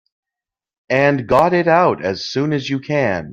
[0.89, 3.29] And got it out as soon as you can.